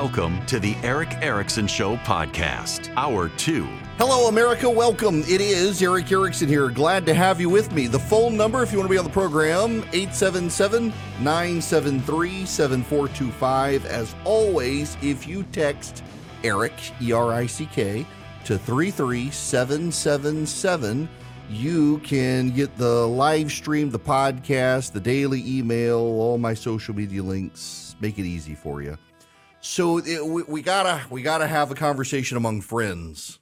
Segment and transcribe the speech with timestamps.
[0.00, 3.66] Welcome to the Erick Erickson Show podcast, hour two.
[3.96, 4.70] Hello, America.
[4.70, 5.22] Welcome.
[5.22, 6.70] It is Erick Erickson here.
[6.70, 7.88] Glad to have you with me.
[7.88, 13.86] The phone number, if you want to be on the program, 877 973 7425.
[13.86, 16.04] As always, if you text
[16.44, 18.06] Erick, E R I C K,
[18.44, 21.08] to 33777,
[21.50, 27.24] you can get the live stream, the podcast, the daily email, all my social media
[27.24, 27.96] links.
[28.00, 28.96] Make it easy for you.
[29.60, 33.38] So it, we, we gotta we gotta have a conversation among friends.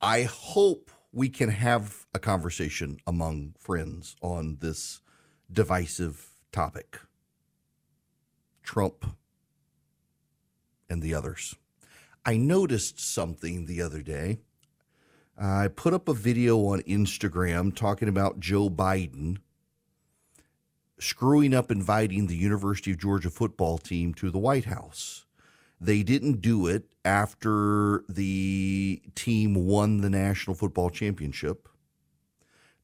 [0.00, 5.00] I hope we can have a conversation among friends on this
[5.50, 7.00] divisive topic.
[8.62, 9.04] Trump
[10.88, 11.54] and the others.
[12.24, 14.38] I noticed something the other day.
[15.40, 19.38] I put up a video on Instagram talking about Joe Biden
[21.00, 25.24] screwing up inviting the University of Georgia football team to the White House.
[25.80, 31.68] They didn't do it after the team won the National Football Championship.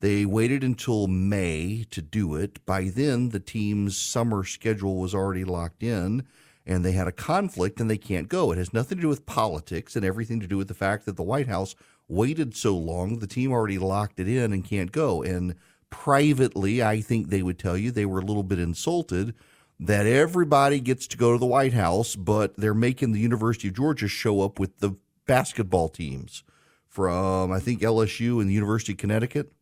[0.01, 2.65] They waited until May to do it.
[2.67, 6.25] By then, the team's summer schedule was already locked in
[6.67, 8.53] and they had a conflict and they can't go.
[8.53, 11.17] It has nothing to do with politics and everything to do with the fact that
[11.17, 11.75] the White House
[12.09, 13.19] waited so long.
[13.19, 15.23] The team already locked it in and can't go.
[15.23, 15.55] And
[15.95, 19.33] privately, I think they would tell you they were a little bit insulted
[19.79, 23.75] that everybody gets to go to the White House, but they're making the University of
[23.75, 26.43] Georgia show up with the basketball teams
[26.89, 29.53] from, I think, LSU and the University of Connecticut.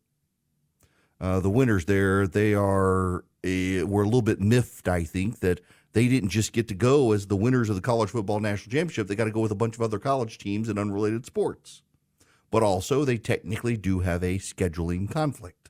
[1.21, 5.61] Uh, the winners there, they are a, were a little bit miffed, I think, that
[5.93, 9.07] they didn't just get to go as the winners of the college football national championship.
[9.07, 11.83] They got to go with a bunch of other college teams in unrelated sports.
[12.49, 15.62] But also, they technically do have a scheduling conflict.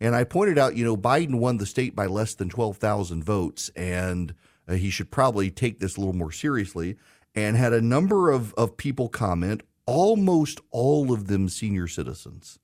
[0.00, 3.68] And I pointed out, you know, Biden won the state by less than 12,000 votes,
[3.76, 4.34] and
[4.66, 6.96] uh, he should probably take this a little more seriously.
[7.34, 12.58] And had a number of, of people comment, almost all of them senior citizens,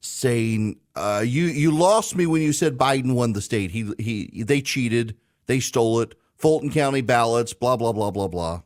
[0.00, 3.72] saying, uh, "You you lost me when you said Biden won the state.
[3.72, 8.62] He he they cheated, they stole it, Fulton County ballots, blah blah blah blah blah."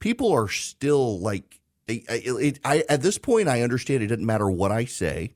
[0.00, 4.50] People are still like, it, it, I, at this point, I understand it doesn't matter
[4.50, 5.34] what I say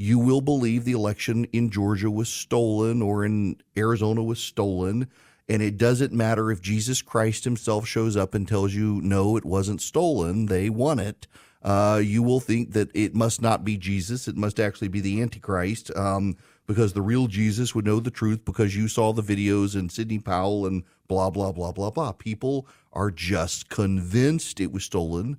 [0.00, 5.06] you will believe the election in Georgia was stolen or in Arizona was stolen.
[5.46, 9.44] And it doesn't matter if Jesus Christ himself shows up and tells you, no, it
[9.44, 11.26] wasn't stolen, they won it.
[11.62, 14.26] Uh, you will think that it must not be Jesus.
[14.26, 18.42] It must actually be the Antichrist um, because the real Jesus would know the truth
[18.46, 22.12] because you saw the videos and Sidney Powell and blah, blah, blah, blah, blah.
[22.12, 25.36] People are just convinced it was stolen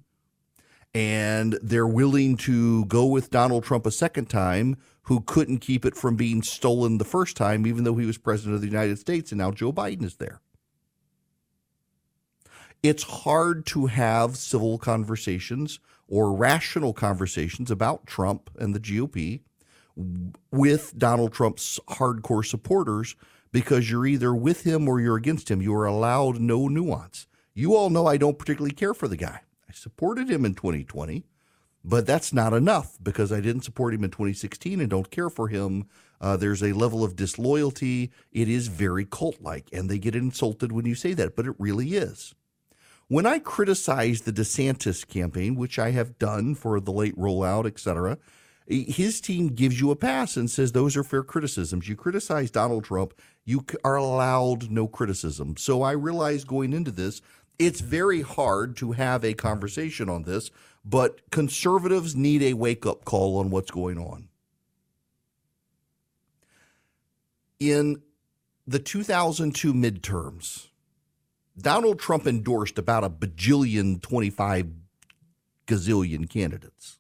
[0.93, 5.95] and they're willing to go with Donald Trump a second time, who couldn't keep it
[5.95, 9.31] from being stolen the first time, even though he was president of the United States,
[9.31, 10.41] and now Joe Biden is there.
[12.83, 19.41] It's hard to have civil conversations or rational conversations about Trump and the GOP
[20.51, 23.15] with Donald Trump's hardcore supporters
[23.51, 25.61] because you're either with him or you're against him.
[25.61, 27.27] You are allowed no nuance.
[27.53, 29.41] You all know I don't particularly care for the guy.
[29.71, 31.23] I supported him in 2020,
[31.81, 35.47] but that's not enough because I didn't support him in 2016 and don't care for
[35.47, 35.87] him.
[36.19, 38.11] Uh, there's a level of disloyalty.
[38.33, 41.55] It is very cult like, and they get insulted when you say that, but it
[41.57, 42.35] really is.
[43.07, 47.79] When I criticize the DeSantis campaign, which I have done for the late rollout, et
[47.79, 48.17] cetera,
[48.67, 51.87] his team gives you a pass and says those are fair criticisms.
[51.87, 53.13] You criticize Donald Trump,
[53.45, 55.55] you are allowed no criticism.
[55.57, 57.21] So I realized going into this
[57.61, 60.49] it's very hard to have a conversation on this,
[60.83, 64.29] but conservatives need a wake up call on what's going on.
[67.59, 68.01] In
[68.65, 70.69] the 2002 midterms,
[71.55, 74.67] Donald Trump endorsed about a bajillion, 25
[75.67, 76.97] gazillion candidates.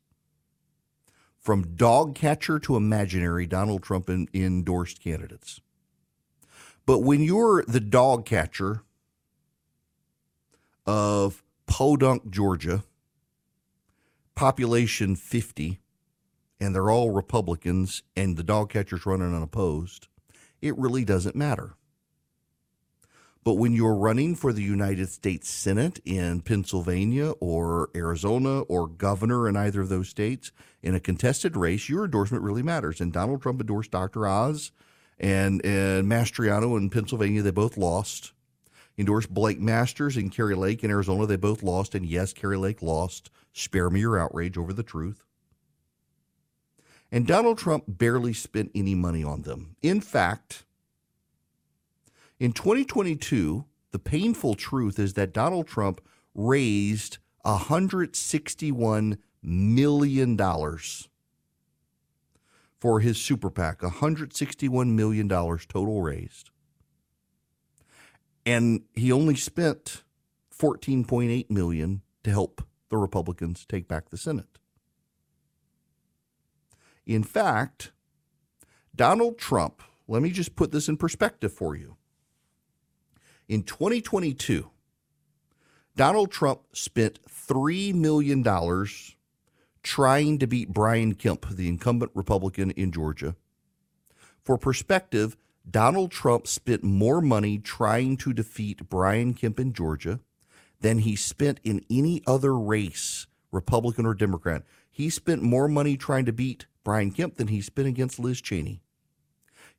[1.39, 5.59] From dog catcher to imaginary, Donald Trump endorsed candidates.
[6.85, 8.83] But when you're the dog catcher
[10.85, 12.83] of Podunk, Georgia,
[14.35, 15.79] population 50,
[16.59, 20.07] and they're all Republicans, and the dog catcher's running unopposed,
[20.61, 21.75] it really doesn't matter.
[23.43, 29.49] But when you're running for the United States Senate in Pennsylvania or Arizona or governor
[29.49, 30.51] in either of those states
[30.83, 33.01] in a contested race, your endorsement really matters.
[33.01, 34.27] And Donald Trump endorsed Dr.
[34.27, 34.71] Oz
[35.19, 37.41] and, and Mastriano in Pennsylvania.
[37.41, 38.33] They both lost.
[39.01, 41.25] Endorsed Blake Masters and Kari Lake in Arizona.
[41.25, 41.95] They both lost.
[41.95, 43.31] And yes, Kari Lake lost.
[43.51, 45.23] Spare me your outrage over the truth.
[47.11, 49.75] And Donald Trump barely spent any money on them.
[49.81, 50.65] In fact,
[52.39, 55.99] in 2022, the painful truth is that Donald Trump
[56.35, 60.37] raised $161 million
[62.79, 66.50] for his super PAC, $161 million total raised.
[68.45, 70.03] And he only spent
[70.57, 74.59] 14.8 million to help the Republicans take back the Senate.
[77.05, 77.91] In fact,
[78.95, 81.97] Donald Trump, let me just put this in perspective for you.
[83.47, 84.69] In 2022,
[85.95, 88.43] Donald Trump spent $3 million
[89.83, 93.35] trying to beat Brian Kemp, the incumbent Republican in Georgia.
[94.43, 95.37] For perspective,
[95.69, 100.19] Donald Trump spent more money trying to defeat Brian Kemp in Georgia
[100.81, 104.63] than he spent in any other race, Republican or Democrat.
[104.89, 108.81] He spent more money trying to beat Brian Kemp than he spent against Liz Cheney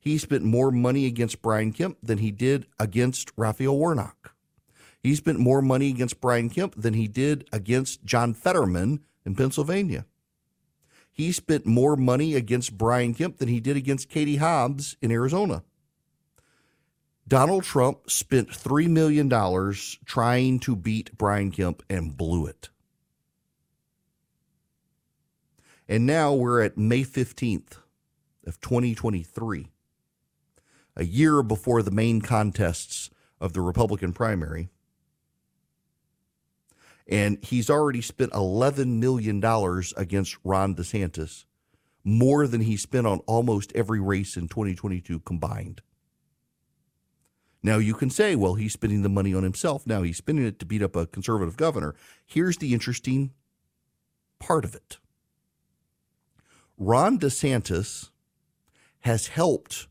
[0.03, 4.35] he spent more money against Brian Kemp than he did against Raphael Warnock.
[4.99, 10.05] He spent more money against Brian Kemp than he did against John Fetterman in Pennsylvania.
[11.09, 15.63] He spent more money against Brian Kemp than he did against Katie Hobbs in Arizona.
[17.27, 19.29] Donald Trump spent $3 million
[20.05, 22.69] trying to beat Brian Kemp and blew it.
[25.87, 27.77] And now we're at May 15th
[28.45, 29.69] of 2023
[30.95, 33.09] a year before the main contests
[33.39, 34.69] of the Republican primary.
[37.07, 39.43] And he's already spent $11 million
[39.97, 41.45] against Ron DeSantis,
[42.03, 45.81] more than he spent on almost every race in 2022 combined.
[47.63, 49.87] Now, you can say, well, he's spending the money on himself.
[49.87, 51.95] Now he's spending it to beat up a conservative governor.
[52.25, 53.31] Here's the interesting
[54.39, 54.97] part of it
[56.77, 58.09] Ron DeSantis
[59.01, 59.87] has helped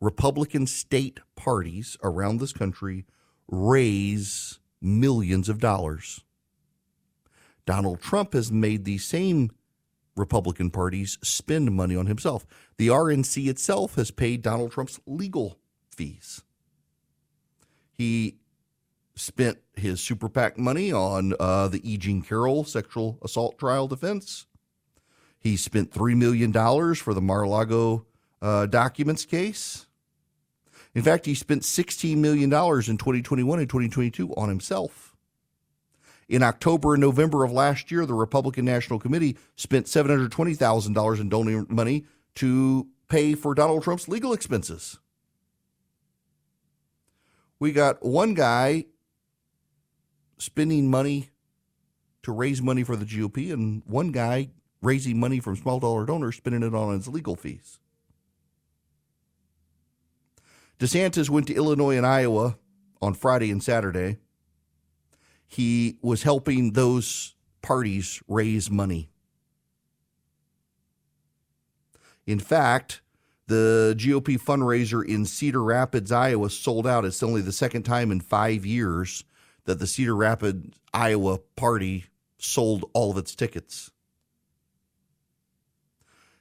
[0.00, 3.06] Republican state parties around this country
[3.48, 6.22] raise millions of dollars.
[7.64, 9.50] Donald Trump has made these same
[10.16, 12.46] Republican parties spend money on himself.
[12.78, 15.58] The RNC itself has paid Donald Trump's legal
[15.90, 16.42] fees.
[17.96, 18.36] He
[19.14, 21.96] spent his super PAC money on uh, the E.
[21.96, 24.46] Jean Carroll sexual assault trial defense.
[25.38, 26.52] He spent $3 million
[26.94, 28.06] for the Mar a Lago
[28.42, 29.86] uh, documents case.
[30.94, 35.14] In fact, he spent $16 million in 2021 and 2022 on himself.
[36.28, 41.66] In October and November of last year, the Republican National Committee spent $720,000 in donor
[41.68, 42.04] money
[42.36, 44.98] to pay for Donald Trump's legal expenses.
[47.58, 48.86] We got one guy
[50.38, 51.30] spending money
[52.22, 54.50] to raise money for the GOP, and one guy
[54.82, 57.78] raising money from small dollar donors, spending it on his legal fees.
[60.78, 62.58] DeSantis went to Illinois and Iowa
[63.00, 64.18] on Friday and Saturday.
[65.46, 69.08] He was helping those parties raise money.
[72.26, 73.00] In fact,
[73.46, 77.04] the GOP fundraiser in Cedar Rapids, Iowa sold out.
[77.04, 79.24] It's only the second time in five years
[79.64, 82.06] that the Cedar Rapids, Iowa party
[82.38, 83.90] sold all of its tickets.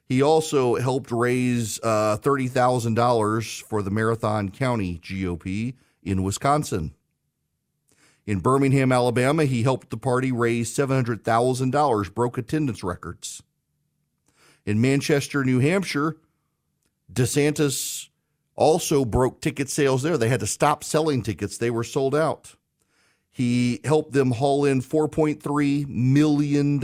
[0.07, 6.93] He also helped raise uh, $30,000 for the Marathon County GOP in Wisconsin.
[8.27, 13.41] In Birmingham, Alabama, he helped the party raise $700,000, broke attendance records.
[14.65, 16.17] In Manchester, New Hampshire,
[17.11, 18.09] DeSantis
[18.55, 20.17] also broke ticket sales there.
[20.17, 22.55] They had to stop selling tickets, they were sold out.
[23.31, 26.75] He helped them haul in $4.3 million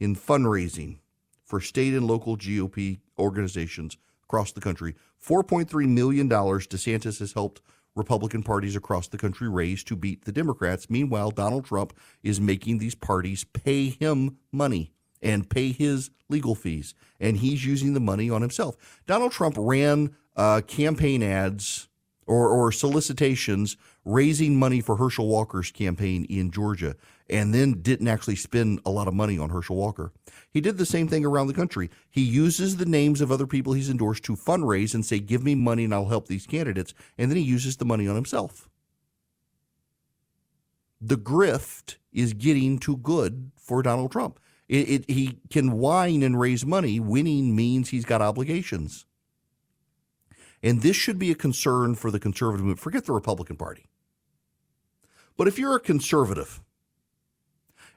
[0.00, 0.98] in fundraising
[1.44, 4.96] for state and local GOP organizations across the country.
[5.24, 7.60] $4.3 million DeSantis has helped
[7.94, 10.90] Republican parties across the country raise to beat the Democrats.
[10.90, 16.94] Meanwhile, Donald Trump is making these parties pay him money and pay his legal fees,
[17.20, 18.76] and he's using the money on himself.
[19.06, 21.88] Donald Trump ran uh, campaign ads
[22.26, 26.96] or, or solicitations raising money for Herschel Walker's campaign in Georgia
[27.28, 30.12] and then didn't actually spend a lot of money on Herschel Walker.
[30.50, 31.90] He did the same thing around the country.
[32.08, 35.54] He uses the names of other people he's endorsed to fundraise and say, give me
[35.54, 36.94] money and I'll help these candidates.
[37.18, 38.68] And then he uses the money on himself.
[41.00, 44.40] The grift is getting too good for Donald Trump.
[44.68, 46.98] It, it, he can whine and raise money.
[46.98, 49.06] Winning means he's got obligations.
[50.62, 52.80] And this should be a concern for the conservative movement.
[52.80, 53.86] Forget the Republican Party.
[55.36, 56.60] But if you're a conservative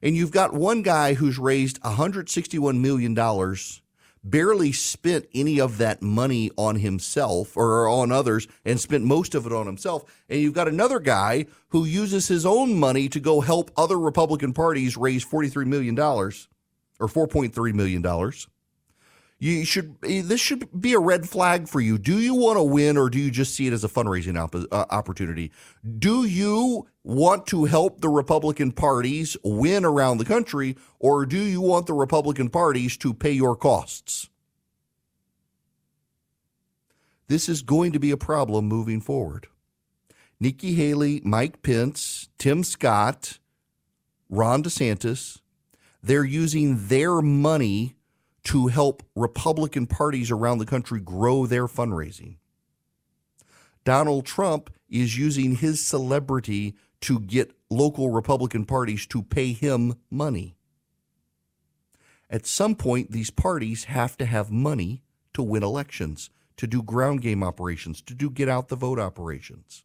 [0.02, 3.16] and you've got one guy who's raised $161 million,
[4.24, 9.46] barely spent any of that money on himself or on others, and spent most of
[9.46, 13.42] it on himself, and you've got another guy who uses his own money to go
[13.42, 15.96] help other Republican parties raise $43 million
[17.00, 18.04] or $4.3 million
[19.40, 21.98] you should this should be a red flag for you.
[21.98, 24.54] Do you want to win or do you just see it as a fundraising op-
[24.56, 25.52] uh, opportunity?
[25.98, 31.62] Do you want to help the Republican parties win around the country or do you
[31.62, 34.30] want the Republican parties to pay your costs?
[37.28, 39.48] This is going to be a problem moving forward.
[40.40, 43.40] Nikki Haley, Mike Pence, Tim Scott,
[44.30, 45.39] Ron DeSantis,
[46.02, 47.96] they're using their money
[48.44, 52.38] to help Republican parties around the country grow their fundraising.
[53.84, 60.56] Donald Trump is using his celebrity to get local Republican parties to pay him money.
[62.30, 65.04] At some point, these parties have to have money
[65.34, 69.84] to win elections, to do ground game operations, to do get out the vote operations.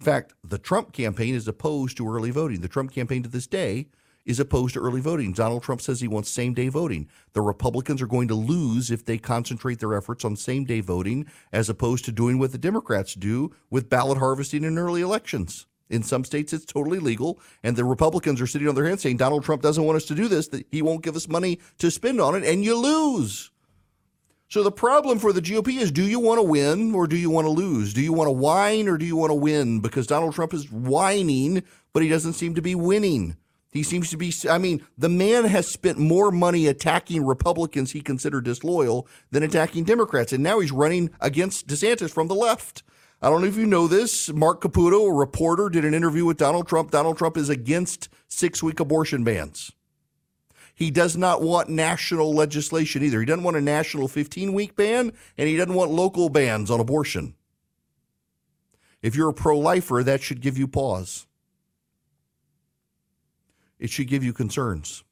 [0.00, 2.60] In fact, the Trump campaign is opposed to early voting.
[2.60, 3.88] The Trump campaign to this day
[4.24, 5.32] is opposed to early voting.
[5.32, 7.08] Donald Trump says he wants same day voting.
[7.32, 11.26] The Republicans are going to lose if they concentrate their efforts on same day voting
[11.52, 15.66] as opposed to doing what the Democrats do with ballot harvesting in early elections.
[15.90, 19.18] In some states, it's totally legal, and the Republicans are sitting on their hands saying
[19.18, 21.90] Donald Trump doesn't want us to do this, that he won't give us money to
[21.90, 23.50] spend on it, and you lose.
[24.48, 27.28] So the problem for the GOP is do you want to win or do you
[27.28, 27.92] want to lose?
[27.92, 29.80] Do you want to whine or do you want to win?
[29.80, 31.62] Because Donald Trump is whining,
[31.92, 33.36] but he doesn't seem to be winning.
[33.74, 38.00] He seems to be, I mean, the man has spent more money attacking Republicans he
[38.00, 40.32] considered disloyal than attacking Democrats.
[40.32, 42.84] And now he's running against DeSantis from the left.
[43.20, 44.32] I don't know if you know this.
[44.32, 46.92] Mark Caputo, a reporter, did an interview with Donald Trump.
[46.92, 49.72] Donald Trump is against six week abortion bans.
[50.72, 53.18] He does not want national legislation either.
[53.18, 56.78] He doesn't want a national 15 week ban, and he doesn't want local bans on
[56.78, 57.34] abortion.
[59.02, 61.26] If you're a pro lifer, that should give you pause
[63.78, 65.04] it should give you concerns.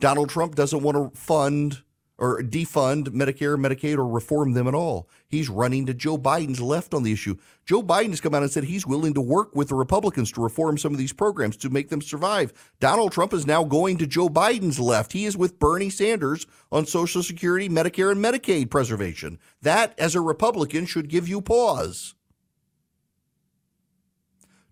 [0.00, 1.82] Donald Trump doesn't want to fund
[2.16, 5.08] or defund Medicare, Medicaid, or reform them at all.
[5.26, 7.36] He's running to Joe Biden's left on the issue.
[7.66, 10.40] Joe Biden has come out and said he's willing to work with the Republicans to
[10.40, 12.52] reform some of these programs to make them survive.
[12.78, 15.12] Donald Trump is now going to Joe Biden's left.
[15.12, 19.40] He is with Bernie Sanders on Social Security, Medicare, and Medicaid preservation.
[19.62, 22.14] That, as a Republican, should give you pause.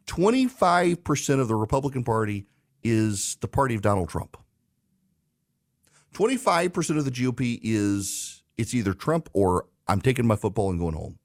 [0.06, 2.46] 25% of the Republican Party
[2.82, 4.36] is the party of Donald Trump.
[6.14, 10.94] 25% of the GOP is it's either Trump or I'm taking my football and going
[10.94, 11.18] home.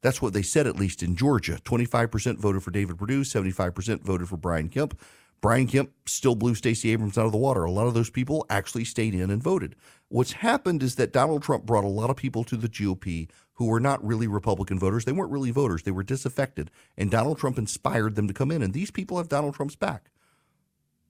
[0.00, 1.58] That's what they said, at least in Georgia.
[1.64, 5.00] 25% voted for David Perdue, 75% voted for Brian Kemp.
[5.40, 7.64] Brian Kemp still blew Stacey Abrams out of the water.
[7.64, 9.76] A lot of those people actually stayed in and voted.
[10.08, 13.66] What's happened is that Donald Trump brought a lot of people to the GOP who
[13.66, 15.04] were not really Republican voters.
[15.04, 16.70] They weren't really voters, they were disaffected.
[16.96, 18.62] And Donald Trump inspired them to come in.
[18.62, 20.10] And these people have Donald Trump's back.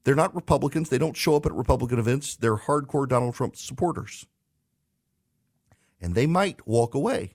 [0.05, 0.91] They're not Republicans.
[0.91, 2.37] They don't show up at Republican events.
[2.37, 4.27] They're hardcore Donald Trump supporters.
[6.01, 7.35] And they might walk away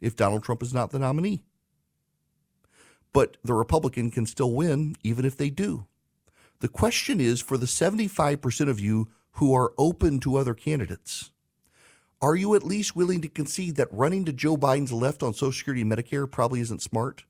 [0.00, 1.44] if Donald Trump is not the nominee.
[3.12, 5.86] But the Republican can still win even if they do.
[6.60, 11.30] The question is for the 75% of you who are open to other candidates,
[12.20, 15.52] are you at least willing to concede that running to Joe Biden's left on Social
[15.52, 17.24] Security and Medicare probably isn't smart?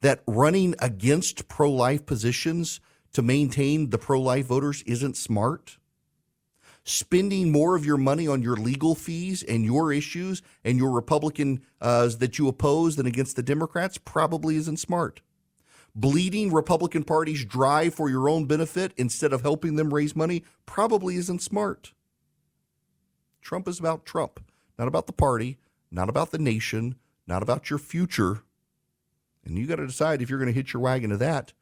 [0.00, 2.80] That running against pro life positions
[3.12, 5.78] to maintain the pro life voters isn't smart?
[6.84, 11.62] spending more of your money on your legal fees and your issues and your Republican
[11.80, 15.20] uh, that you oppose than against the Democrats probably isn't smart.
[15.94, 21.16] Bleeding Republican parties dry for your own benefit instead of helping them raise money probably
[21.16, 21.92] isn't smart.
[23.42, 24.40] Trump is about Trump,
[24.78, 25.58] not about the party,
[25.90, 26.96] not about the nation,
[27.26, 28.42] not about your future.
[29.44, 31.52] And you got to decide if you're going to hitch your wagon to that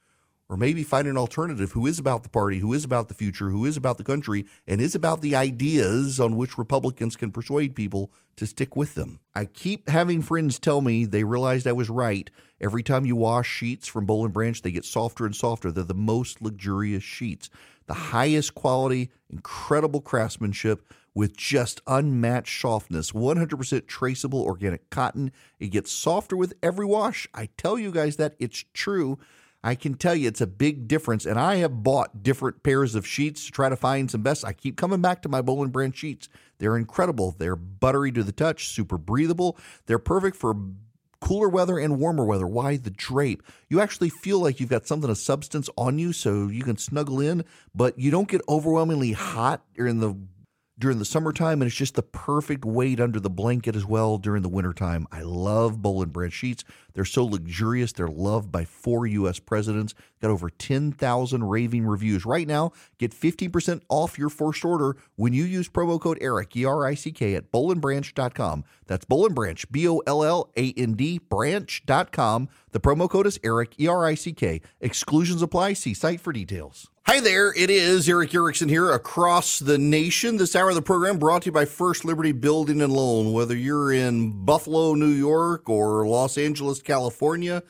[0.51, 3.51] or maybe find an alternative who is about the party, who is about the future,
[3.51, 7.77] who is about the country, and is about the ideas on which Republicans can persuade
[7.77, 9.21] people to stick with them.
[9.33, 12.29] I keep having friends tell me they realized I was right.
[12.61, 15.71] Every time you wash sheets from Boll and Branch, they get softer and softer.
[15.71, 17.49] They're the most luxurious sheets,
[17.87, 20.83] the highest quality, incredible craftsmanship
[21.15, 23.13] with just unmatched softness.
[23.13, 25.33] 100% traceable organic cotton.
[25.59, 27.29] It gets softer with every wash.
[27.35, 29.19] I tell you guys that it's true.
[29.63, 31.27] I can tell you it's a big difference.
[31.27, 34.45] And I have bought different pairs of sheets to try to find some best.
[34.45, 36.29] I keep coming back to my Boll Brand sheets.
[36.59, 37.35] They're incredible.
[37.39, 39.59] They're buttery to the touch, super breathable.
[39.87, 40.57] They're perfect for
[41.21, 42.47] cooler weather and warmer weather.
[42.47, 43.43] Why the drape?
[43.69, 47.21] You actually feel like you've got something of substance on you so you can snuggle
[47.21, 50.17] in, but you don't get overwhelmingly hot or in the
[50.81, 54.43] during the summertime, and it's just the perfect weight under the blanket as well during
[54.43, 55.07] the wintertime.
[55.13, 56.65] I love Boll and Branch sheets.
[56.93, 57.93] They're so luxurious.
[57.93, 59.39] They're loved by four U.S.
[59.39, 59.95] presidents.
[60.21, 62.27] Got over 10,000 raving reviews.
[62.27, 66.65] Right now, get 15% off your first order when you use promo code ERICK, E
[66.65, 68.65] R I C K, at bollandbranch.com.
[68.87, 72.49] That's Boll and Branch, B O L L A N D, branch.com.
[72.73, 74.61] The promo code is ERICK, E R I C K.
[74.81, 75.75] Exclusions apply.
[75.75, 76.91] See site for details.
[77.11, 80.37] Hi there, it is Erick Erickson here across the nation.
[80.37, 83.33] This hour of the program brought to you by First Liberty Building and Loan.
[83.33, 87.63] Whether you're in Buffalo, New York, or Los Angeles, California,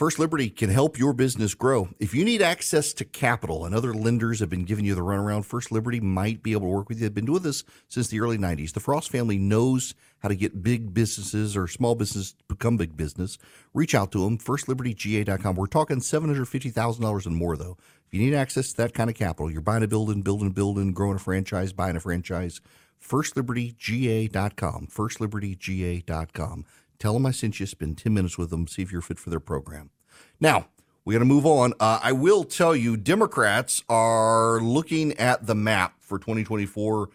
[0.00, 1.90] First Liberty can help your business grow.
[1.98, 5.44] If you need access to capital and other lenders have been giving you the runaround,
[5.44, 7.02] First Liberty might be able to work with you.
[7.02, 8.72] They've been doing this since the early 90s.
[8.72, 13.36] The Frost family knows how to get big businesses or small business become big business.
[13.74, 15.56] Reach out to them, firstlibertyga.com.
[15.56, 17.76] We're talking $750,000 and more, though.
[18.06, 20.50] If you need access to that kind of capital, you're buying a building, building a
[20.50, 22.62] building, growing a franchise, buying a franchise,
[23.06, 26.64] firstlibertyga.com, firstlibertyga.com.
[27.00, 27.66] Tell them I sent you.
[27.66, 28.68] Spend 10 minutes with them.
[28.68, 29.90] See if you're fit for their program.
[30.38, 30.66] Now,
[31.04, 31.72] we got to move on.
[31.80, 37.08] Uh, I will tell you, Democrats are looking at the map for 2024.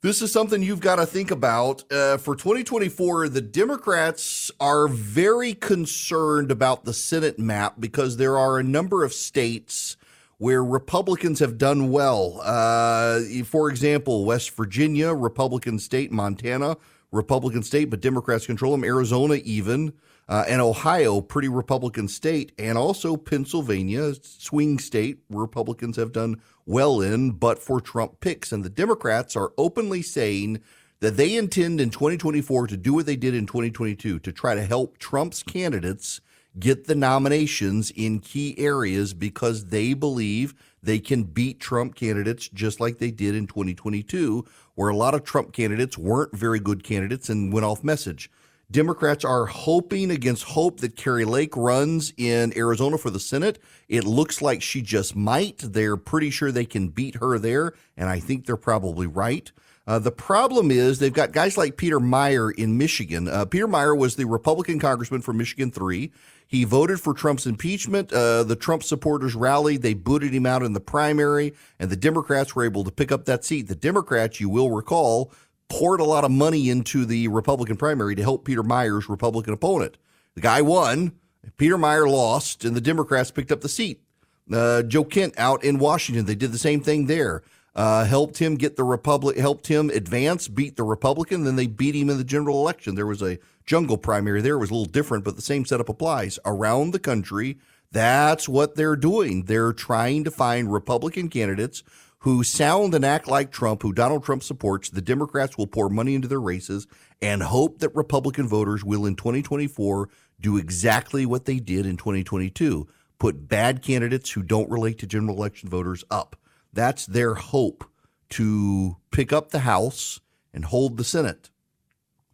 [0.00, 1.92] This is something you've got to think about.
[1.92, 8.60] Uh, for 2024, the Democrats are very concerned about the Senate map because there are
[8.60, 9.96] a number of states
[10.36, 12.40] where Republicans have done well.
[12.44, 16.76] Uh, for example, West Virginia, Republican state, Montana,
[17.10, 18.84] Republican state, but Democrats control them.
[18.84, 19.92] Arizona, even,
[20.28, 27.00] uh, and Ohio, pretty Republican state, and also Pennsylvania, swing state, Republicans have done well
[27.00, 28.52] in, but for Trump picks.
[28.52, 30.60] And the Democrats are openly saying
[31.00, 34.64] that they intend in 2024 to do what they did in 2022 to try to
[34.64, 36.20] help Trump's candidates
[36.58, 42.80] get the nominations in key areas because they believe they can beat Trump candidates just
[42.80, 47.28] like they did in 2022, where a lot of Trump candidates weren't very good candidates
[47.28, 48.30] and went off message.
[48.70, 53.58] Democrats are hoping against hope that Kari Lake runs in Arizona for the Senate.
[53.88, 55.58] It looks like she just might.
[55.58, 59.50] They're pretty sure they can beat her there, and I think they're probably right.
[59.86, 63.26] Uh, the problem is they've got guys like Peter Meijer in Michigan.
[63.26, 66.12] Uh, Peter Meijer was the Republican congressman from Michigan 3.
[66.48, 68.10] He voted for Trump's impeachment.
[68.10, 69.82] Uh, the Trump supporters rallied.
[69.82, 73.26] They booted him out in the primary, and the Democrats were able to pick up
[73.26, 73.68] that seat.
[73.68, 75.30] The Democrats, you will recall,
[75.68, 79.98] poured a lot of money into the Republican primary to help Peter Meijer's Republican opponent.
[80.34, 81.12] The guy won.
[81.58, 84.02] Peter Meijer lost, and the Democrats picked up the seat.
[84.50, 87.42] Uh, Joe Kent out in Washington, they did the same thing there.
[87.78, 91.44] Uh, helped him get the Republic, helped him advance, beat the Republican.
[91.44, 92.96] Then they beat him in the general election.
[92.96, 94.56] There was a jungle primary there.
[94.56, 97.58] It was a little different, but the same setup applies around the country.
[97.92, 99.44] That's what they're doing.
[99.44, 101.84] They're trying to find Republican candidates
[102.22, 104.90] who sound and act like Trump, who Donald Trump supports.
[104.90, 106.88] The Democrats will pour money into their races
[107.22, 110.08] and hope that Republican voters will in 2024
[110.40, 112.88] do exactly what they did in 2022
[113.18, 116.36] put bad candidates who don't relate to general election voters up.
[116.72, 117.84] That's their hope
[118.30, 120.20] to pick up the House
[120.52, 121.50] and hold the Senate.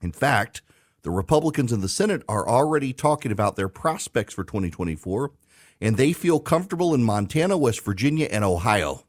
[0.01, 0.63] In fact,
[1.03, 5.33] the Republicans in the Senate are already talking about their prospects for 2024,
[5.81, 9.05] and they feel comfortable in Montana, West Virginia, and Ohio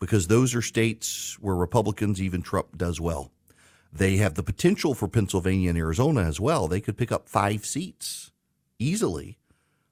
[0.00, 3.30] because those are states where Republicans, even Trump, does well.
[3.92, 6.66] They have the potential for Pennsylvania and Arizona as well.
[6.66, 8.32] They could pick up five seats
[8.78, 9.38] easily,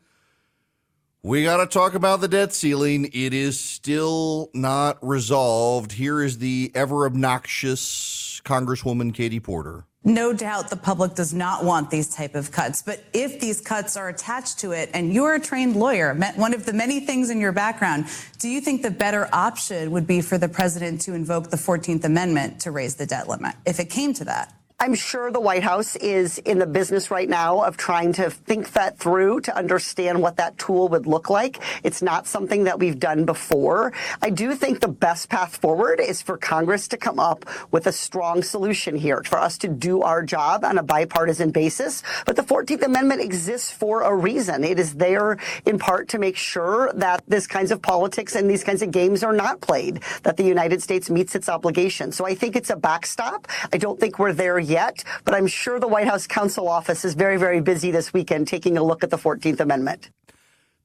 [1.24, 3.10] we got to talk about the debt ceiling.
[3.14, 5.94] It is still not resolved.
[5.94, 9.86] Here is the ever obnoxious Congresswoman Katie Porter.
[10.06, 13.98] No doubt the public does not want these type of cuts, but if these cuts
[13.98, 17.42] are attached to it and you're a trained lawyer, one of the many things in
[17.42, 18.06] your background,
[18.40, 22.06] do you think the better option would be for the president to invoke the 14th
[22.06, 24.54] Amendment to raise the debt limit if it came to that?
[24.80, 28.74] I'm sure the White House is in the business right now of trying to think
[28.74, 31.58] that through to understand what that tool would look like.
[31.84, 33.92] It's not something that we've done before.
[34.22, 37.92] I do think the best path forward is for Congress to come up with a
[37.92, 42.04] strong solution here for us to do our job on a bipartisan basis.
[42.28, 44.64] But the 14th Amendment exists for a reason.
[44.64, 48.64] It is there in part to make sure that this kinds of politics and these
[48.64, 52.16] kinds of games are not played, that the United States meets its obligations.
[52.16, 53.48] So I think it's a backstop.
[53.74, 57.14] I don't think we're there yet, but I'm sure the White House counsel office is
[57.14, 60.10] very, very busy this weekend taking a look at the 14th Amendment.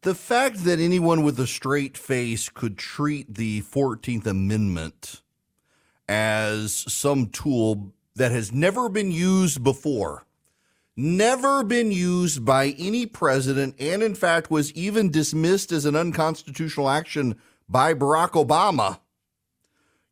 [0.02, 5.22] The fact that anyone with a straight face could treat the 14th Amendment
[6.08, 10.26] as some tool that has never been used before,
[10.96, 16.88] never been used by any president, and in fact was even dismissed as an unconstitutional
[16.88, 17.36] action
[17.68, 18.98] by Barack Obama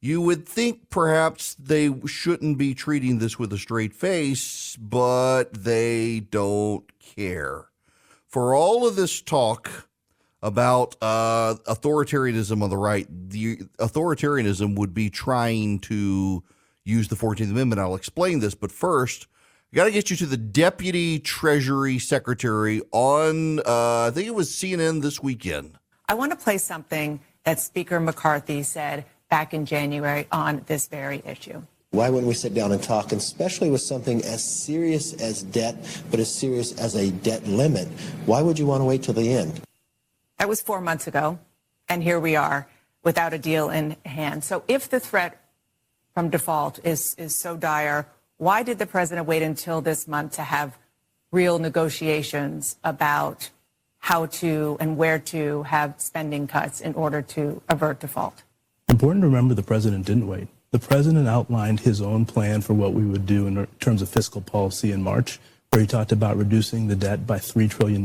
[0.00, 6.20] you would think perhaps they shouldn't be treating this with a straight face, but they
[6.20, 7.66] don't care.
[8.26, 9.88] For all of this talk
[10.42, 16.42] about uh, authoritarianism on the right, the authoritarianism would be trying to
[16.84, 17.80] use the 14th Amendment.
[17.80, 19.26] I'll explain this, but first,
[19.70, 24.34] I got to get you to the Deputy Treasury Secretary on, uh, I think it
[24.34, 25.78] was CNN this weekend.
[26.08, 31.23] I want to play something that Speaker McCarthy said back in January on this very
[31.25, 31.62] issue.
[31.93, 35.77] Why wouldn't we sit down and talk, especially with something as serious as debt,
[36.11, 37.88] but as serious as a debt limit?
[38.27, 39.61] Why would you want to wait till the end?
[40.38, 41.38] That was four months ago,
[41.88, 42.69] and here we are
[43.03, 44.45] without a deal in hand.
[44.45, 45.40] So if the threat
[46.14, 50.43] from default is, is so dire, why did the president wait until this month to
[50.43, 50.79] have
[51.33, 53.51] real negotiations about
[53.99, 58.43] how to and where to have spending cuts in order to avert default?
[58.90, 60.48] Important to remember the president didn't wait.
[60.72, 64.40] The president outlined his own plan for what we would do in terms of fiscal
[64.40, 65.38] policy in March,
[65.70, 68.05] where he talked about reducing the debt by $3 trillion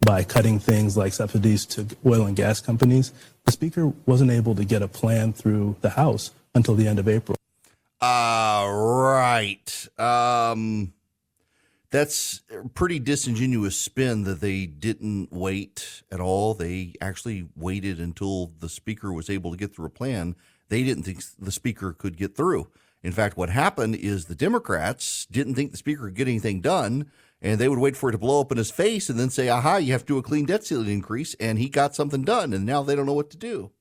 [0.00, 3.12] by cutting things like subsidies to oil and gas companies.
[3.44, 7.08] The speaker wasn't able to get a plan through the House until the end of
[7.08, 7.36] April.
[8.00, 9.88] Uh, right.
[9.96, 10.92] Um,
[11.90, 16.54] that's a pretty disingenuous spin that they didn't wait at all.
[16.54, 20.36] They actually waited until the speaker was able to get through a plan.
[20.68, 22.68] They didn't think the speaker could get through.
[23.02, 27.10] In fact, what happened is the Democrats didn't think the speaker could get anything done,
[27.42, 29.48] and they would wait for it to blow up in his face and then say,
[29.48, 31.34] aha, you have to do a clean debt ceiling increase.
[31.40, 33.72] And he got something done, and now they don't know what to do.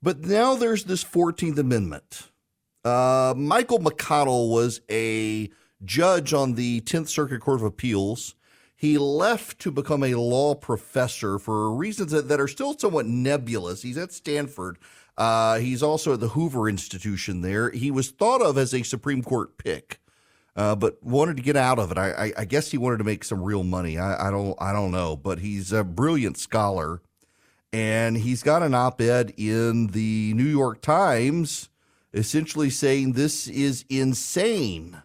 [0.00, 2.30] But now there's this 14th Amendment.
[2.84, 5.50] Uh, Michael McConnell was a
[5.84, 8.34] judge on the 10th Circuit Court of Appeals.
[8.74, 13.82] He left to become a law professor for reasons that, that are still somewhat nebulous.
[13.82, 14.78] He's at Stanford.
[15.16, 17.70] Uh, he's also at the Hoover Institution there.
[17.70, 20.00] He was thought of as a Supreme Court pick,
[20.54, 21.98] uh, but wanted to get out of it.
[21.98, 23.98] I, I, I, guess he wanted to make some real money.
[23.98, 27.02] I, I don't I don't know, but he's a brilliant scholar,
[27.72, 31.68] and he's got an op-ed in the New York Times,
[32.14, 35.02] essentially saying this is insane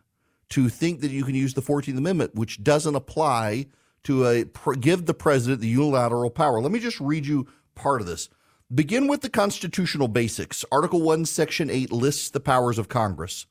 [0.54, 3.66] to think that you can use the 14th Amendment, which doesn't apply
[4.04, 6.62] to a, give the president the unilateral power.
[6.62, 8.30] Let me just read you part of this.
[8.72, 10.64] Begin with the constitutional basics.
[10.72, 13.48] Article 1, Section 8 lists the powers of Congress.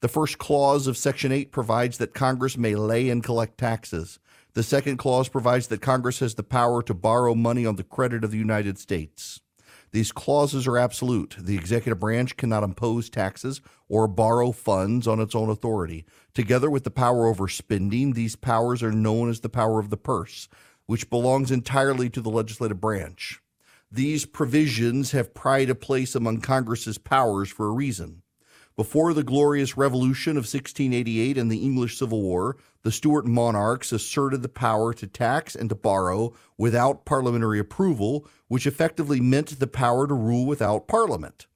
[0.00, 4.18] The first clause of Section 8 provides that Congress may lay and collect taxes.
[4.54, 8.24] The second clause provides that Congress has the power to borrow money on the credit
[8.24, 9.42] of the United States.
[9.92, 11.36] These clauses are absolute.
[11.38, 16.04] The executive branch cannot impose taxes or borrow funds on its own authority.
[16.36, 19.96] Together with the power over spending, these powers are known as the power of the
[19.96, 20.50] purse,
[20.84, 23.40] which belongs entirely to the legislative branch.
[23.90, 28.20] These provisions have pride of place among Congress's powers for a reason.
[28.76, 34.42] Before the glorious revolution of 1688 and the English Civil War, the Stuart monarchs asserted
[34.42, 40.06] the power to tax and to borrow without parliamentary approval, which effectively meant the power
[40.06, 41.46] to rule without parliament.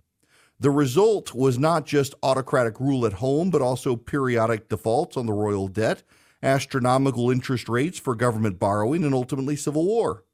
[0.60, 5.32] The result was not just autocratic rule at home, but also periodic defaults on the
[5.32, 6.02] royal debt,
[6.42, 10.24] astronomical interest rates for government borrowing, and ultimately civil war.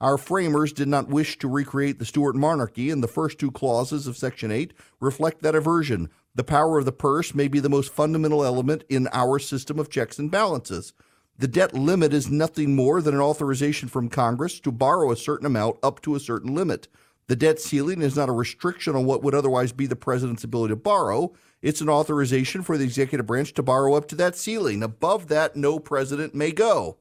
[0.00, 4.08] Our framers did not wish to recreate the Stuart monarchy, and the first two clauses
[4.08, 6.10] of Section 8 reflect that aversion.
[6.34, 9.88] The power of the purse may be the most fundamental element in our system of
[9.88, 10.94] checks and balances.
[11.38, 15.46] The debt limit is nothing more than an authorization from Congress to borrow a certain
[15.46, 16.88] amount up to a certain limit.
[17.30, 20.72] The debt ceiling is not a restriction on what would otherwise be the president's ability
[20.72, 21.32] to borrow.
[21.62, 24.82] It's an authorization for the executive branch to borrow up to that ceiling.
[24.82, 26.98] Above that, no president may go.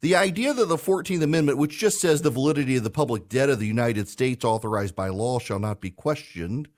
[0.00, 3.50] The idea that the 14th Amendment, which just says the validity of the public debt
[3.50, 6.68] of the United States authorized by law shall not be questioned,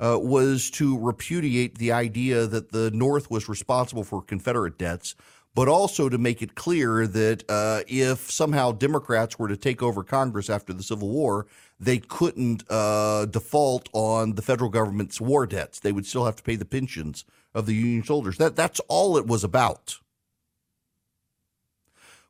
[0.00, 5.14] uh, was to repudiate the idea that the North was responsible for Confederate debts
[5.54, 10.02] but also to make it clear that uh, if somehow Democrats were to take over
[10.02, 11.46] Congress after the Civil War,
[11.78, 15.78] they couldn't uh, default on the federal government's war debts.
[15.78, 18.36] They would still have to pay the pensions of the Union soldiers.
[18.38, 19.98] That that's all it was about.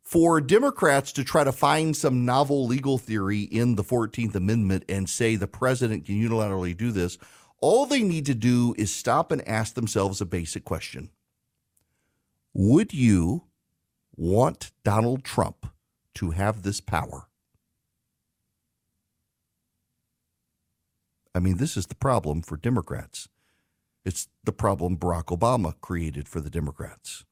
[0.02, 5.08] For Democrats to try to find some novel legal theory in the 14th Amendment and
[5.08, 7.16] say the president can unilaterally do this,
[7.62, 11.08] all they need to do is stop and ask themselves a basic question
[12.54, 13.44] would you
[14.16, 15.66] want Donald Trump
[16.14, 17.28] to have this power?
[21.34, 23.28] I mean, this is the problem for Democrats.
[24.04, 27.24] It's the problem Barack Obama created for the Democrats.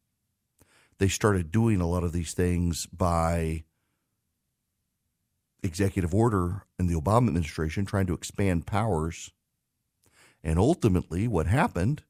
[0.98, 3.64] They started doing a lot of these things by
[5.62, 9.30] executive order in the Obama administration, trying to expand powers.
[10.42, 12.02] And ultimately, what happened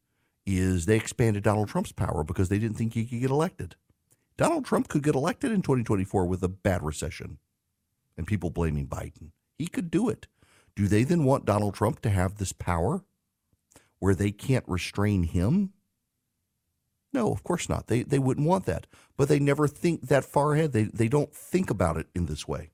[0.45, 3.77] is they expanded Donald Trump's power because they didn't think he could get elected.
[4.37, 7.39] Donald Trump could get elected in 2024 with a bad recession
[8.17, 9.31] and people blaming Biden.
[9.59, 10.27] He could do it.
[10.75, 13.05] Do they then want Donald Trump to have this power
[13.99, 15.73] where they can't restrain him?
[17.13, 17.89] No, of course not.
[17.89, 18.87] They, they wouldn't want that.
[19.17, 20.73] But they never think that far ahead.
[20.73, 22.71] They, they don't think about it in this way.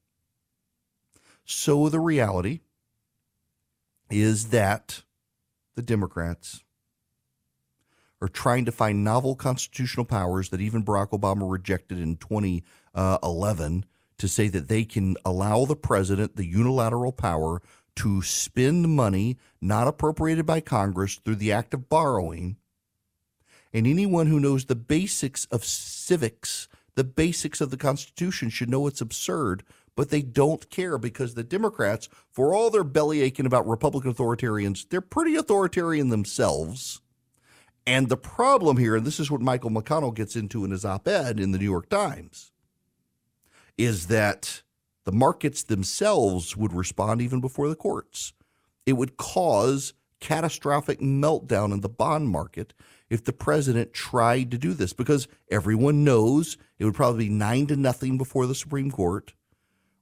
[1.44, 2.60] So the reality
[4.10, 5.02] is that
[5.74, 6.62] the Democrats
[8.20, 13.84] are trying to find novel constitutional powers that even Barack Obama rejected in 2011
[14.18, 17.62] to say that they can allow the president the unilateral power
[17.96, 22.56] to spend money not appropriated by Congress through the act of borrowing.
[23.72, 28.86] And anyone who knows the basics of civics, the basics of the Constitution, should know
[28.86, 29.62] it's absurd,
[29.94, 34.88] but they don't care because the Democrats, for all their belly aching about Republican authoritarians,
[34.88, 37.00] they're pretty authoritarian themselves.
[37.88, 41.08] And the problem here, and this is what Michael McConnell gets into in his op
[41.08, 42.52] ed in the New York Times,
[43.78, 44.60] is that
[45.04, 48.34] the markets themselves would respond even before the courts.
[48.84, 52.74] It would cause catastrophic meltdown in the bond market
[53.08, 57.66] if the president tried to do this because everyone knows it would probably be nine
[57.68, 59.32] to nothing before the Supreme Court,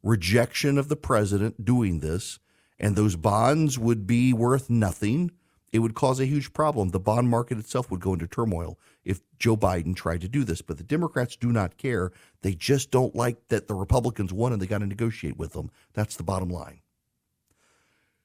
[0.02, 2.40] rejection of the president doing this,
[2.80, 5.30] and those bonds would be worth nothing
[5.76, 6.88] it would cause a huge problem.
[6.88, 10.62] The bond market itself would go into turmoil if Joe Biden tried to do this.
[10.62, 12.12] But the Democrats do not care.
[12.40, 15.70] They just don't like that the Republicans won and they got to negotiate with them.
[15.92, 16.80] That's the bottom line.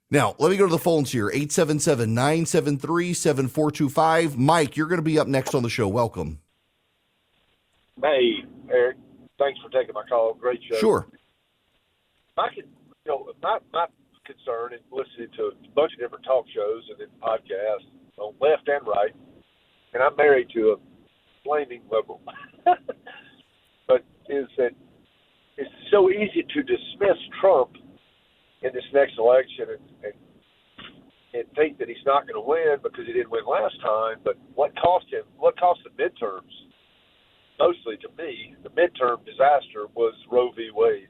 [0.10, 4.38] Now, let me go to the phones here 877 973 7425.
[4.38, 5.90] Mike, you're going to be up next on the show.
[5.90, 6.40] Welcome.
[8.02, 8.96] Hey, Erick.
[9.38, 10.36] Thanks for taking my call.
[10.36, 10.78] Great show.
[10.78, 11.08] Sure.
[12.38, 12.66] I could,
[13.06, 13.88] you know, my, my
[14.25, 18.67] concern and listening to a bunch of different talk shows and then podcasts on left
[18.67, 19.15] and right.
[19.93, 20.75] And I'm married to a
[21.43, 22.21] flaming liberal.
[23.88, 24.71] but is that
[25.57, 27.71] it's so easy to dismiss Trump
[28.62, 30.13] in this next election and, and
[31.34, 34.17] and think that he's not going to win because he didn't win last time.
[34.23, 35.23] But what cost him?
[35.38, 36.51] What cost the midterms?
[37.60, 40.69] Mostly to me, the midterm disaster was Roe v.
[40.73, 41.07] Wade.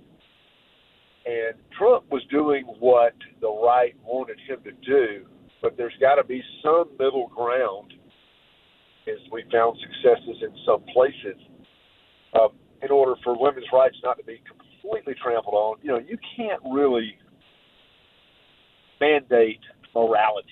[1.25, 5.25] And Trump was doing what the right wanted him to do,
[5.61, 7.93] but there's got to be some middle ground,
[9.07, 11.39] as we found successes in some places,
[12.33, 12.47] uh,
[12.81, 14.41] in order for women's rights not to be
[14.81, 15.77] completely trampled on.
[15.83, 17.15] You know, you can't really
[18.99, 19.59] mandate
[19.93, 20.47] morality.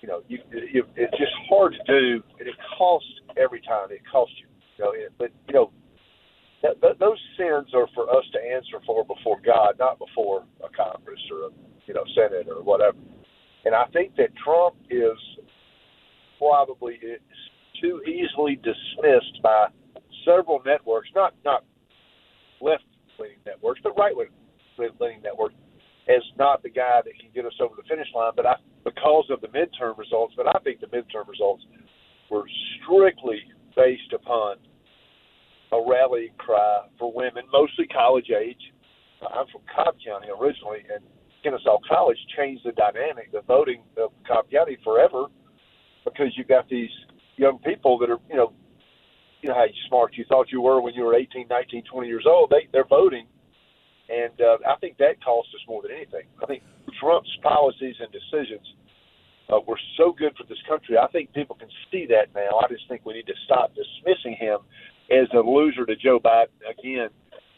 [0.00, 3.90] You know, you, it, it's just hard to do, and it costs every time.
[3.90, 4.48] It costs you.
[4.78, 5.70] You know, but you know,
[6.64, 10.68] that, that, those sins are for us to answer for before God, not before a
[10.74, 11.50] Congress or a
[11.86, 12.96] you know Senate or whatever.
[13.66, 15.18] And I think that Trump is
[16.38, 16.98] probably
[17.80, 19.66] too easily dismissed by
[20.24, 21.64] several networks, not not
[22.62, 22.84] left
[23.18, 24.14] leaning networks, but right
[24.78, 25.54] leaning networks,
[26.08, 28.32] as not the guy that can get us over the finish line.
[28.34, 31.62] But I, because of the midterm results, but I think the midterm results
[32.30, 32.44] were
[32.80, 33.40] strictly
[33.76, 34.56] based upon
[35.74, 38.60] a rallying cry for women, mostly college age.
[39.22, 41.02] I'm from Cobb County originally, and
[41.42, 45.26] Kennesaw College changed the dynamic, the voting of Cobb County forever,
[46.04, 46.90] because you got these
[47.36, 48.52] young people that are, you know,
[49.42, 52.24] you know how smart you thought you were when you were 18, 19, 20 years
[52.26, 52.50] old.
[52.50, 53.26] They they're voting,
[54.08, 56.24] and uh, I think that cost us more than anything.
[56.42, 56.62] I think
[57.00, 58.64] Trump's policies and decisions
[59.52, 60.96] uh, were so good for this country.
[60.96, 62.60] I think people can see that now.
[62.64, 64.64] I just think we need to stop dismissing him
[65.10, 67.10] as a loser to Joe Biden again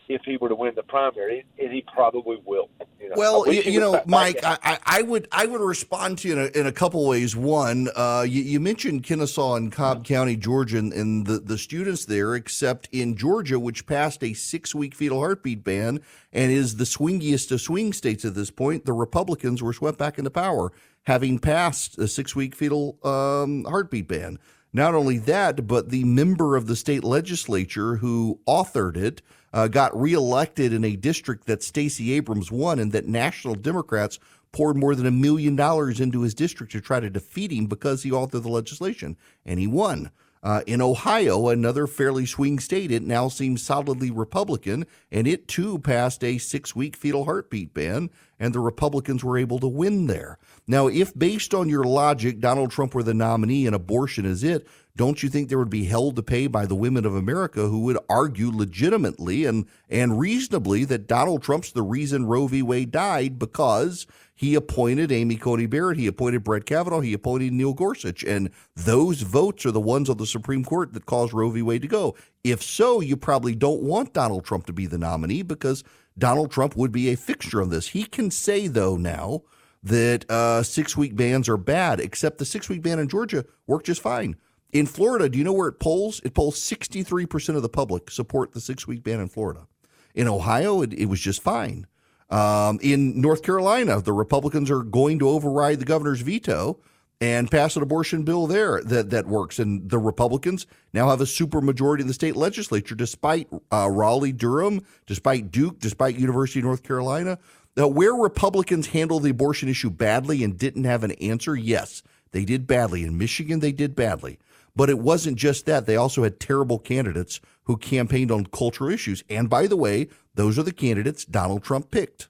[0.09, 2.68] if he were to win the primary, and he probably will.
[3.00, 6.38] You know, well, you, you know, Mike, I, I, would I would respond to you
[6.38, 7.35] in a, in a couple ways.
[7.35, 12.04] One, uh, you, you, mentioned Kennesaw and Cobb County, Georgia, and, and, the, the students
[12.04, 16.00] there, except in Georgia, which passed a six week fetal heartbeat ban
[16.32, 20.18] and is the swingiest of swing states at this point, the Republicans were swept back
[20.18, 20.72] into power,
[21.04, 24.38] having passed a six week fetal um, heartbeat ban.
[24.77, 29.23] Not only that, but the member of the state legislature who authored it
[29.55, 34.19] uh, got reelected in a district that Stacey Abrams won and that national Democrats
[34.53, 38.03] poured more than a million dollars into his district to try to defeat him because
[38.03, 39.17] he authored the legislation.
[39.47, 40.11] And he won.
[40.42, 45.79] Uh, in Ohio, another fairly swing state, it now seems solidly Republican, and it too
[45.79, 50.38] passed a six week fetal heartbeat ban, and the Republicans were able to win there.
[50.66, 54.66] Now, if based on your logic, Donald Trump were the nominee and abortion is it,
[54.96, 57.81] don't you think there would be hell to pay by the women of America who
[57.81, 62.62] would argue legitimately and, and reasonably that Donald Trump's the reason Roe v.
[62.62, 67.72] Wade died because he appointed Amy Coney Barrett, he appointed Brett Kavanaugh, he appointed Neil
[67.72, 71.62] Gorsuch, and those votes are the ones on the Supreme Court that caused Roe v.
[71.62, 72.14] Wade to go.
[72.44, 75.83] If so, you probably don't want Donald Trump to be the nominee because
[76.18, 77.88] Donald Trump would be a fixture on this.
[77.88, 79.42] He can say, though, now
[79.83, 83.87] that uh, six week bans are bad, except the six week ban in Georgia worked
[83.87, 84.37] just fine.
[84.72, 86.20] In Florida, do you know where it polls?
[86.25, 89.66] It polls 63% of the public support the six week ban in Florida.
[90.14, 91.87] In Ohio, it, it was just fine.
[92.29, 96.79] Um, in North Carolina, the Republicans are going to override the governor's veto
[97.21, 99.59] and pass an abortion bill there that, that works.
[99.59, 104.85] And the Republicans now have a supermajority in the state legislature, despite uh, Raleigh, Durham,
[105.07, 107.39] despite Duke, despite University of North Carolina.
[107.77, 112.45] Now, where Republicans handled the abortion issue badly and didn't have an answer, yes, they
[112.45, 113.05] did badly.
[113.05, 114.39] In Michigan, they did badly.
[114.75, 115.87] But it wasn't just that.
[115.87, 119.22] They also had terrible candidates who campaigned on cultural issues.
[119.29, 122.29] And by the way, those are the candidates Donald Trump picked.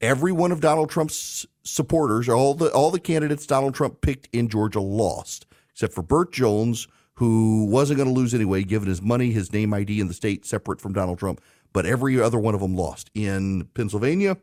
[0.00, 4.48] Every one of Donald Trump's supporters, all the all the candidates Donald Trump picked in
[4.48, 9.30] Georgia lost, except for Burt Jones, who wasn't going to lose anyway, given his money,
[9.30, 11.40] his name ID in the state separate from Donald Trump.
[11.72, 13.10] But every other one of them lost.
[13.14, 14.36] In Pennsylvania,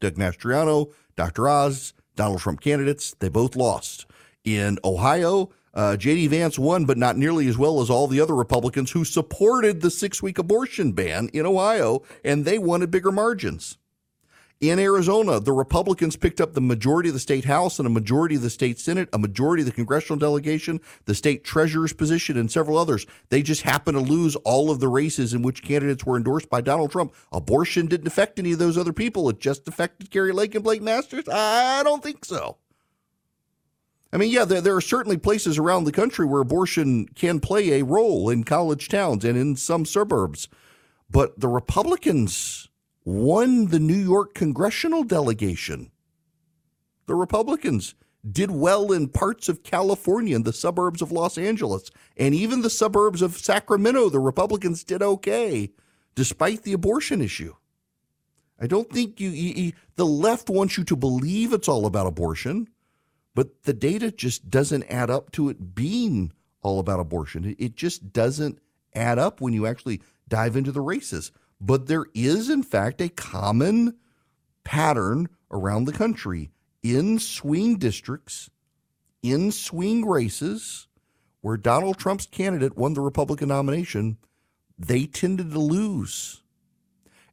[0.00, 1.48] Doug Mastriano, Dr.
[1.48, 4.06] Oz, Donald Trump candidates, they both lost.
[4.44, 6.28] In Ohio, uh, J.D.
[6.28, 9.90] Vance won, but not nearly as well as all the other Republicans who supported the
[9.90, 13.76] six week abortion ban in Ohio, and they at bigger margins.
[14.58, 18.36] In Arizona, the Republicans picked up the majority of the state House and a majority
[18.36, 22.50] of the state Senate, a majority of the congressional delegation, the state treasurer's position, and
[22.50, 23.04] several others.
[23.28, 26.62] They just happened to lose all of the races in which candidates were endorsed by
[26.62, 27.14] Donald Trump.
[27.32, 29.28] Abortion didn't affect any of those other people.
[29.28, 31.28] It just affected Kari Lake and Blake Masters?
[31.28, 32.56] I don't think so.
[34.16, 37.72] I mean, yeah, there, there, are certainly places around the country where abortion can play
[37.72, 40.48] a role in college towns and in some suburbs.
[41.10, 42.70] But the Republicans
[43.04, 45.90] won the New York congressional delegation.
[47.04, 47.94] The Republicans
[48.32, 52.70] did well in parts of California and the suburbs of Los Angeles, and even the
[52.70, 54.08] suburbs of Sacramento.
[54.08, 55.72] The Republicans did okay
[56.14, 57.54] despite the abortion issue.
[58.58, 62.68] I don't think you, you, the left wants you to believe it's all about abortion.
[63.36, 67.54] But the data just doesn't add up to it being all about abortion.
[67.58, 68.58] It just doesn't
[68.94, 71.32] add up when you actually dive into the races.
[71.60, 73.98] But there is, in fact, a common
[74.64, 76.50] pattern around the country
[76.82, 78.48] in swing districts,
[79.22, 80.88] in swing races,
[81.42, 84.16] where Donald Trump's candidate won the Republican nomination,
[84.78, 86.42] they tended to lose.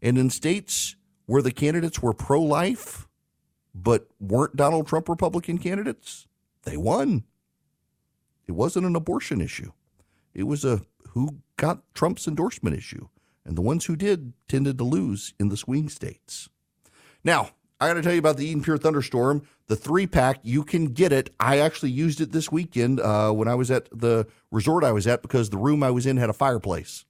[0.02, 3.08] And in states where the candidates were pro life,
[3.74, 6.28] but weren't Donald Trump Republican candidates?
[6.64, 7.24] They won.
[8.48, 9.72] It wasn't an abortion issue.
[10.34, 13.08] It was a who got Trump's endorsement issue.
[13.46, 16.50] And the ones who did tended to lose in the swing states.
[17.24, 17.50] Now,
[17.80, 20.40] I got to tell you about the Eden Pure Thunderstorm, the three pack.
[20.44, 21.30] You can get it.
[21.40, 25.06] I actually used it this weekend uh, when I was at the resort I was
[25.08, 27.04] at because the room I was in had a fireplace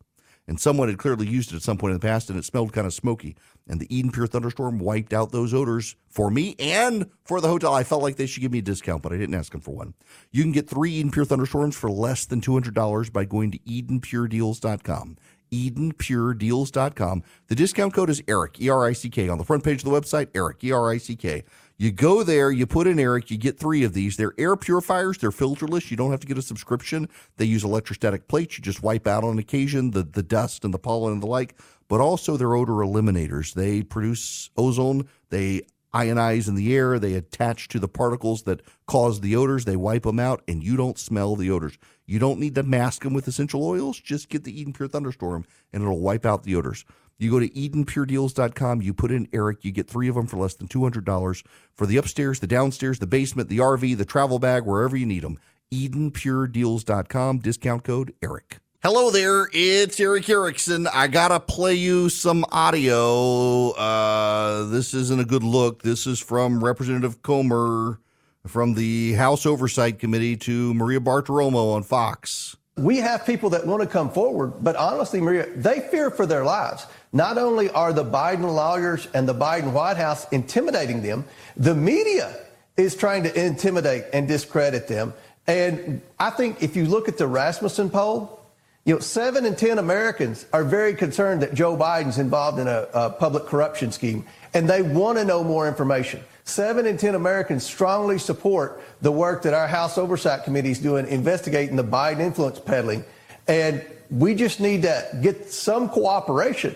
[0.48, 2.74] and someone had clearly used it at some point in the past and it smelled
[2.74, 3.36] kind of smoky.
[3.68, 7.74] And the Eden Pure Thunderstorm wiped out those odors for me and for the hotel.
[7.74, 9.72] I felt like they should give me a discount, but I didn't ask them for
[9.72, 9.94] one.
[10.32, 15.18] You can get three Eden Pure Thunderstorms for less than $200 by going to EdenPureDeals.com.
[15.54, 17.24] EdenPureDeals.com.
[17.48, 19.30] The discount code is ERICK, E R I C K.
[19.30, 21.44] On the front page of the website, ERICK, E R I C K.
[21.78, 24.16] You go there, you put in Erick, you get three of these.
[24.16, 25.90] They're air purifiers, they're filterless.
[25.90, 27.10] You don't have to get a subscription.
[27.38, 28.58] They use electrostatic plates.
[28.58, 31.60] You just wipe out on occasion the, the dust and the pollen and the like,
[31.88, 33.54] but also they're odor eliminators.
[33.54, 35.64] They produce ozone, they
[35.94, 40.04] ionize in the air, they attach to the particles that cause the odors, they wipe
[40.04, 41.78] them out, and you don't smell the odors.
[42.06, 44.00] You don't need to mask them with essential oils.
[44.00, 46.84] Just get the Eden Pure Thunderstorm and it'll wipe out the odors.
[47.18, 50.56] You go to EdenPureDeals.com, you put in Erick, you get three of them for less
[50.56, 51.46] than $200
[51.76, 55.24] for the upstairs, the downstairs, the basement, the RV, the travel bag, wherever you need
[55.24, 55.40] them.
[55.72, 58.60] EdenPureDeals.com, discount code ERICK.
[58.84, 60.88] Hello there, it's Erick Erickson.
[60.88, 63.70] I gotta play you some audio.
[63.72, 65.84] Uh, this isn't a good look.
[65.84, 68.02] This is from Representative Comer
[68.46, 72.58] from the House Oversight Committee to Maria Bartiromo on Fox.
[72.76, 76.44] We have people that want to come forward, but honestly, Maria, they fear for their
[76.44, 76.86] lives.
[77.14, 82.36] Not only are the Biden lawyers and the Biden White House intimidating them, the media
[82.76, 85.14] is trying to intimidate and discredit them.
[85.46, 88.40] And I think if you look at the Rasmussen poll,
[88.86, 92.88] you know, seven in 10 Americans are very concerned that Joe Biden's involved in a,
[92.94, 96.22] a public corruption scheme, and they want to know more information.
[96.46, 101.08] Seven in 10 Americans strongly support the work that our House Oversight Committee is doing
[101.08, 103.06] investigating the Biden influence peddling.
[103.48, 106.76] And we just need to get some cooperation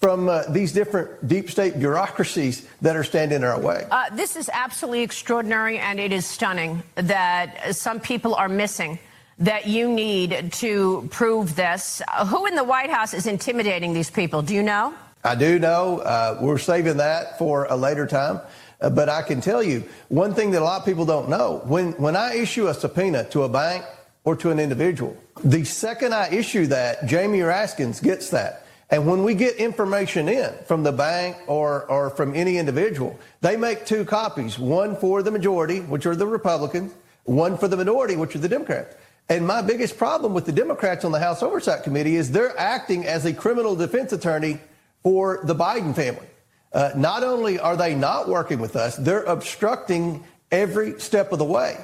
[0.00, 3.86] from uh, these different deep state bureaucracies that are standing in our way.
[3.90, 8.98] Uh, this is absolutely extraordinary, and it is stunning that some people are missing
[9.38, 12.00] that you need to prove this.
[12.08, 14.42] Uh, who in the White House is intimidating these people?
[14.42, 14.94] Do you know?
[15.24, 15.98] I do know.
[15.98, 18.40] Uh, we're saving that for a later time.
[18.80, 21.62] Uh, but I can tell you one thing that a lot of people don't know.
[21.64, 23.84] When, when I issue a subpoena to a bank
[24.24, 28.65] or to an individual, the second I issue that, Jamie Raskins gets that.
[28.90, 33.56] And when we get information in from the bank or, or from any individual, they
[33.56, 36.92] make two copies, one for the majority, which are the Republicans,
[37.24, 38.94] one for the minority, which are the Democrats.
[39.28, 43.04] And my biggest problem with the Democrats on the House Oversight Committee is they're acting
[43.04, 44.60] as a criminal defense attorney
[45.02, 46.26] for the Biden family.
[46.72, 50.22] Uh, not only are they not working with us, they're obstructing
[50.52, 51.76] every step of the way.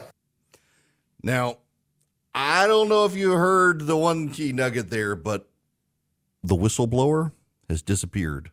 [1.22, 1.58] Now,
[2.34, 5.48] I don't know if you heard the one key nugget there, but
[6.42, 7.32] the whistleblower
[7.68, 8.50] has disappeared.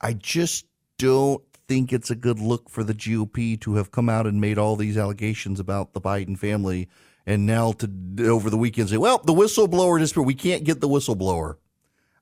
[0.00, 0.66] I just
[0.98, 4.58] don't think it's a good look for the GOP to have come out and made
[4.58, 6.88] all these allegations about the Biden family
[7.26, 7.88] and now to
[8.26, 10.26] over the weekend say, well, the whistleblower disappeared.
[10.26, 11.56] We can't get the whistleblower.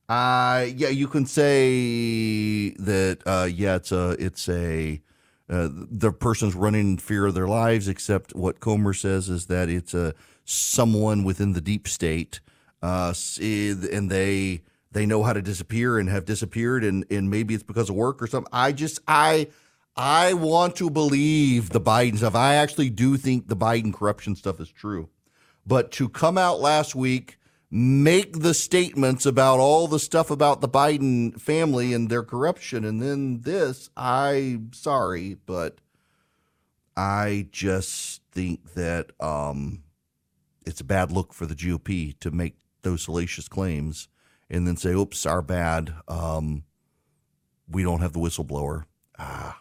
[0.08, 5.00] Uh, yeah, you can say that, uh, yeah, it's a, it's a,
[5.48, 9.68] uh, the person's running in fear of their lives, except what Comer says is that
[9.68, 10.14] it's a
[10.44, 12.40] someone within the deep state,
[12.82, 14.62] uh, and they,
[14.92, 18.22] they know how to disappear and have disappeared and, and maybe it's because of work
[18.22, 18.50] or something.
[18.52, 19.48] I just I
[19.96, 22.34] I want to believe the Biden stuff.
[22.34, 25.08] I actually do think the Biden corruption stuff is true.
[25.66, 27.38] But to come out last week,
[27.70, 33.00] make the statements about all the stuff about the Biden family and their corruption and
[33.00, 35.78] then this, I'm sorry, but
[36.96, 39.84] I just think that um
[40.64, 44.08] it's a bad look for the GOP to make those salacious claims
[44.50, 45.94] and then say, oops, our bad.
[46.08, 46.64] Um,
[47.68, 48.84] we don't have the whistleblower.
[49.18, 49.60] Ah.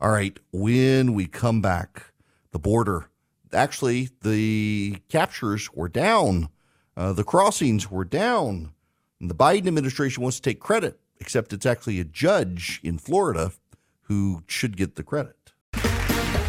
[0.00, 0.38] All right.
[0.52, 2.12] When we come back,
[2.52, 3.08] the border,
[3.52, 6.50] actually, the captures were down,
[6.96, 8.72] uh, the crossings were down.
[9.20, 13.52] And the Biden administration wants to take credit, except it's actually a judge in Florida
[14.02, 15.52] who should get the credit.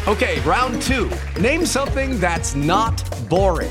[0.06, 1.10] Okay, round two.
[1.40, 3.70] Name something that's not boring.